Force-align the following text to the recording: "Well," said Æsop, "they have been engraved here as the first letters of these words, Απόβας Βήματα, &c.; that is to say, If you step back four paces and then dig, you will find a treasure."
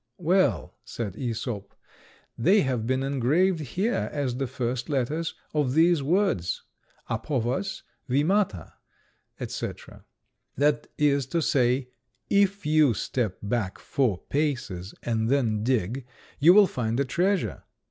"Well," 0.17 0.73
said 0.83 1.13
Æsop, 1.13 1.73
"they 2.35 2.61
have 2.61 2.87
been 2.87 3.03
engraved 3.03 3.59
here 3.59 4.09
as 4.11 4.37
the 4.37 4.47
first 4.47 4.89
letters 4.89 5.35
of 5.53 5.75
these 5.75 6.01
words, 6.01 6.63
Απόβας 7.07 7.83
Βήματα, 8.09 8.71
&c.; 9.47 9.71
that 10.57 10.87
is 10.97 11.27
to 11.27 11.39
say, 11.39 11.89
If 12.31 12.65
you 12.65 12.95
step 12.95 13.37
back 13.43 13.77
four 13.77 14.17
paces 14.27 14.95
and 15.03 15.29
then 15.29 15.63
dig, 15.63 16.07
you 16.39 16.55
will 16.55 16.65
find 16.65 16.99
a 16.99 17.05
treasure." 17.05 17.61